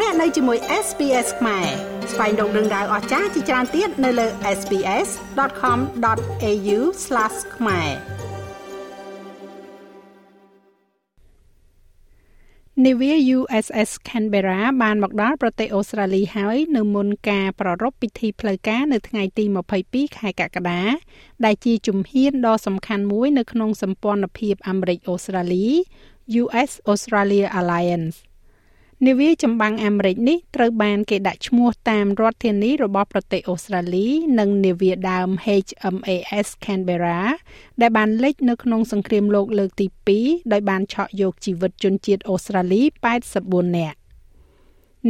[0.00, 1.66] លោកអ្នកនៅជាមួយ SPS ខ្មែរ
[2.12, 4.26] ស្វែងរកដឹងដៅអស្ចារ្យជាច្រើនទៀតនៅលើ
[4.58, 6.78] SPS.com.au/
[7.56, 7.90] ខ្មែរ
[12.84, 19.44] នាវា USS Canberra បានមកដល់ប្រទេសអូស្ត្រាលីហើយនៅមុនការប្រារព្ធពិធីផ្លូវការនៅថ្ងៃទី
[19.82, 20.82] 22ខែកក្កដា
[21.44, 25.66] ដែលជាជំហានដ៏សំខាន់មួយនៅក្នុងសម្ព័ន្ធភាពអាមេរិកអូស្ត្រាលី
[26.42, 28.16] US Australia Alliance
[29.02, 34.08] នាវាចម្បាំងអាមេរិកនេះត្រូវបានគេដាក់ឈ្មោះតាមរដ្ឋធានីរបស់ប្រទេសអូស្ត្រាលី
[34.38, 35.28] និងនាវាដើម
[35.64, 37.20] HMAS Canberra
[37.80, 39.86] ដែលបានលេចនៅក្នុងសង្គ្រាមលោកលើកទី
[40.18, 42.82] 2ដោយបានឆក់យកជីវិតជនជាតិអូស្ត្រាលី
[43.28, 43.98] 84នាក់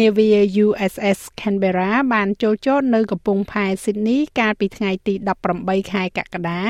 [0.00, 0.30] នាវា
[0.64, 5.14] USS Canberra បានចូលចតនៅកំពង់ផែ Sydney កាលពីថ្ងៃទី
[5.54, 6.62] 18ខែកក្កដា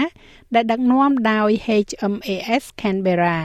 [0.55, 1.51] ដែលដឹកនាំដោយ
[1.87, 3.39] HMAS Canberra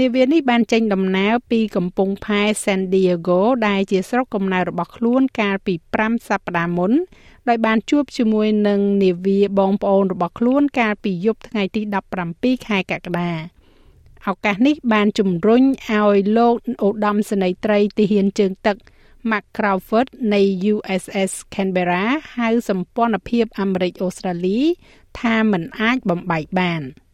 [0.00, 6.92] នាវានេះបានចេញដំណើរពីកំពង់ផែ San Diego ដែលជាស្រុកកំណើតរបស់ខ្លួនកាលពី5សប្តាហ៍មុន
[7.48, 11.80] ដោយបានជួបជាមួយនឹងនាវាបងប្អូនរបស់ខ្លួនកាលពីយប់ថ្ងៃទី
[12.24, 13.30] 17ខែកក្កដា
[14.26, 16.54] ឱកាសនេះបានជំរុញឲ្យលោក
[16.86, 18.76] ឧត្តមសេនីយ៍ត្រីទាហានជើងទឹក
[19.30, 20.40] Mark Crawford នៃ
[20.74, 22.04] USS Canberra
[22.36, 24.60] ហៅសម្ព័ន្ធភាពអាមេរិកអូស្ត្រាលី
[25.20, 26.82] ថាមិនអាចបំបែកបាន។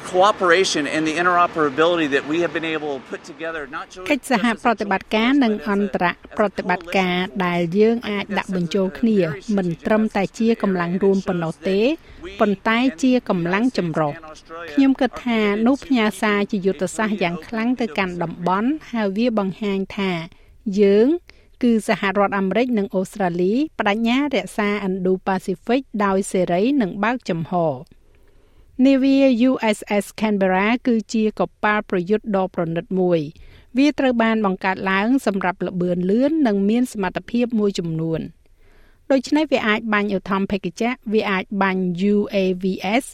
[0.14, 6.04] cooperation and the interoperability that we have been able to put together not just កិច្ចសហប្រតិបត្តិការនិងអន្តរ
[6.38, 9.18] ប្រតិបត្តិការដែលយើងអាចដាក់បញ្ចូលគ្នា
[9.56, 11.80] មិនត្រឹមតែជាកម្លាំងរួមប៉ុណ្ណោះទេ
[12.40, 14.12] ប៉ុន្តែជាកម្លាំងចម្រុះ
[14.72, 20.12] ខ្ញុំគិតថានោះផ្ញើសារជាយុទ្ធសាស្ត្រយ៉ាងខ្លាំងទៅកាន់តំបន់ហើយវាបង្ហាញថា
[20.80, 21.08] យើង
[21.62, 27.74] គឺសហរដ្ឋអាមេរិកនិងអូស្ត្រាលីបដិញ្ញារក្សា Indo-Pacific ដោយសេរីនិងបើកចំហរ
[28.82, 29.16] នាវា
[29.50, 33.20] USS Canberra គឺជាកប៉ាល់ប្រយុទ្ធដ៏ប្រណិតមួយ
[33.76, 38.20] វាត្រូវបានបង្កើតឡើងសម្រាប់លបឿនលឿននិងមានសមត្ថភាពមួយចំនួន
[39.10, 41.82] ដូច្នេះវាអាចបាញ់ឧទ្ធម្ភាគចក្រវាអាចបាញ់
[42.14, 43.04] UAVs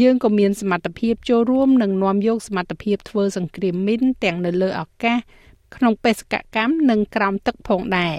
[0.00, 5.18] យើងក៏មានសមត្ថភាពចូលរួមនិងនាំយកសមត្ថភាពធ្វើសង្គ្រាមមីនទាំងនៅលើអាកាស
[5.74, 8.16] ក្នុងបេសកកម្មនិងក្រោមទឹកផងដែរ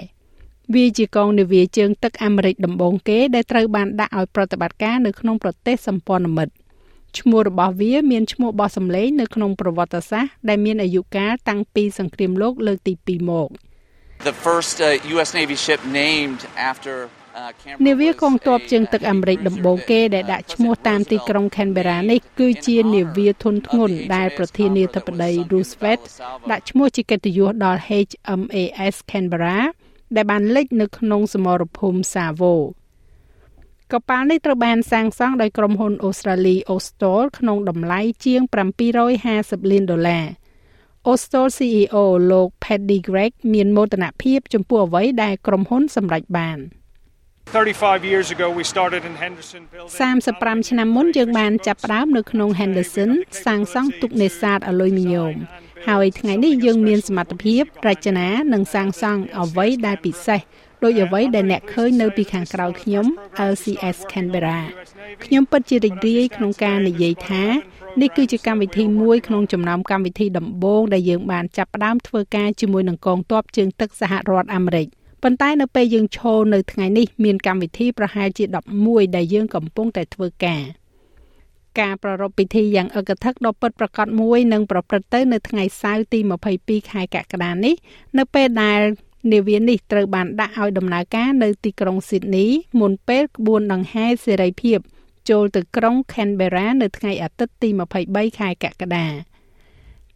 [0.74, 6.54] វាជាកងនាវាជើងទឹកអាមេរិកដំបូងគេដែលត្រូវបានដាក់ឲ្យប្រតិបត្តិការនៅក្នុងប្រទេសសម្ព័ន្ធមិត្ត
[7.18, 13.48] ឈ្មោះរបស់វាមានឈ្មោះបោះសម្លេងនៅក្នុងប្រវត្តិសាស្ត្រដែលមានអាយុកាលតាំងពីសង្គ្រាមលោកលើកទី2មក
[14.30, 16.96] The first uh, US Navy ship named after
[17.86, 26.00] នាវាកងទ័ពជើងទឹកអាមេរិកដំបូងគេដែលដាក់ឈ្មោះតាមទីក្រុង Canberra នេះគឺជានាវាធុនធ្ងន់ដែលប្រធានាធិបតី Roosevelt
[26.50, 29.58] ដាក់ឈ្មោះជាកិត្តិយសដល់ HMAS Canberra
[30.16, 32.54] ដែលបានលេចនៅក្នុងសមរភូមិ Savo
[33.94, 38.42] កប៉ាល់នេះត្រូវបានសាងសង់ដោយក្រុមហ៊ុនអូស្ត្រាលី Austal ក្នុងតម្លៃជាង
[39.06, 40.26] 750លានដុល្លារ
[41.08, 41.96] Austal CEO
[42.30, 46.58] លោក Paddy Gregg មានមោទនភាពចំពោះអ្វីដែលក្រុមហ៊ុនសម្រេចបាន
[47.56, 53.10] 35 years ago we started in Henderson building 35ឆ្នាំមុនយើងបានចាប់ផ្ដើមនៅក្នុង Henderson
[53.44, 55.36] សាងសង់ទូកនេសាទអាលុយមីញ៉ូម
[55.88, 60.40] ហើយថ្ងៃនេះយើងមានសមត្ថភាពរចនានិងសាងសង់អ្វីដែលពិសេស
[60.84, 63.06] ដោយអ្វីដែលអ្នកឃើញនៅពីខាងក្រៅខ្ញុំ
[63.50, 64.60] LCS Canberra
[65.24, 67.44] ខ្ញុំពិតជារីករាយក្នុងការនិយាយថា
[68.00, 74.86] នេះគឺជាកម្មវិធីមួយក្នុងចំណោមកម្មវិធីដំបូងដែលយើងបានចាប់ផ្ដើមធ្វើការជាមួយនឹងកងទ័ពជើងទឹកសហរដ្ឋអាមេរិក
[75.22, 78.44] ប៉ុន្តែនៅពេលយើងឈរនៅថ្ងៃនេះមានកម្មវិធីប្រហែលជា
[78.80, 80.62] 11ដែលយើងកំពុងតែធ្វើការ
[81.80, 86.18] ការប្រារព្ធពិធីយ៉ាងអឹកធឹកដ៏ពិតប្រាកដមួយនឹងប្រព្រឹត្តទៅនៅថ្ងៃសៅរ៍ទី
[86.54, 87.74] 22ខែកក្កដានេះ
[88.18, 88.80] នៅពេលដែល
[89.32, 92.46] នាវានេះត្រូវបានដាក់ឲ្យដំណើរការនៅទីក្រុងស៊ីដនី
[92.80, 94.78] មុនពេលក្បួនដង្ហែសេរីភាព
[95.30, 97.68] ចូលទៅក្រុង Canberra នៅថ្ងៃអាទិត្យទី
[98.04, 99.06] 23ខែកក្កដា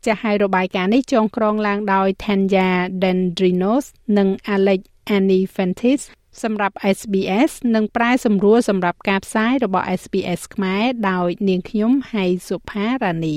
[0.05, 2.71] ចាស់ហើយរបាយការណ៍នេះចងក្រងឡើងដោយ Tanya
[3.03, 3.87] Dendrinos
[4.19, 4.81] និង Alex
[5.17, 6.03] Anifantis
[6.43, 13.37] សម្រាប់ SBS និងប្រែសម្រួលសម្រាប់ការផ្សាយរបស់ SBS ខ្មែរដោយ នាងខ្ញុំហៃសុផារ៉ានី